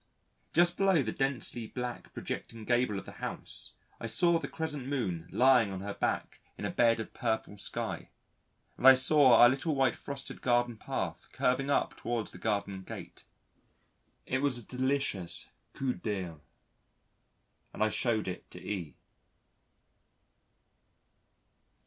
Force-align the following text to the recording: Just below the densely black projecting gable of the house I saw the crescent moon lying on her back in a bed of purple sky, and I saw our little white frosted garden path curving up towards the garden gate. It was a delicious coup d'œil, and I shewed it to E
Just 0.51 0.77
below 0.77 1.03
the 1.03 1.11
densely 1.11 1.67
black 1.67 2.11
projecting 2.11 2.65
gable 2.65 2.97
of 2.97 3.05
the 3.05 3.11
house 3.21 3.75
I 3.99 4.07
saw 4.07 4.39
the 4.39 4.47
crescent 4.47 4.87
moon 4.87 5.27
lying 5.31 5.69
on 5.71 5.81
her 5.81 5.93
back 5.93 6.39
in 6.57 6.65
a 6.65 6.71
bed 6.71 6.99
of 6.99 7.13
purple 7.13 7.55
sky, 7.55 8.09
and 8.77 8.87
I 8.87 8.95
saw 8.95 9.37
our 9.39 9.47
little 9.47 9.75
white 9.75 9.95
frosted 9.95 10.41
garden 10.41 10.75
path 10.77 11.29
curving 11.31 11.69
up 11.69 11.95
towards 11.95 12.31
the 12.31 12.39
garden 12.39 12.81
gate. 12.81 13.25
It 14.25 14.41
was 14.41 14.57
a 14.57 14.63
delicious 14.63 15.49
coup 15.73 15.93
d'œil, 15.93 16.39
and 17.71 17.83
I 17.83 17.89
shewed 17.89 18.27
it 18.27 18.49
to 18.49 18.59
E 18.59 18.97